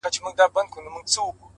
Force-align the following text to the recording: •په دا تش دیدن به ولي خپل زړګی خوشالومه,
•په 0.03 0.05
دا 0.07 0.11
تش 0.13 0.17
دیدن 0.25 0.49
به 0.53 0.59
ولي 0.61 0.67
خپل 0.71 0.83
زړګی 0.83 0.93
خوشالومه, 0.93 1.45